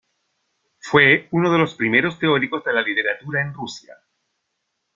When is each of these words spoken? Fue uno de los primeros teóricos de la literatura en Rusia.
Fue 0.79 1.27
uno 1.29 1.51
de 1.51 1.59
los 1.59 1.75
primeros 1.75 2.17
teóricos 2.17 2.63
de 2.63 2.73
la 2.73 2.81
literatura 2.81 3.43
en 3.43 3.53
Rusia. 3.53 3.97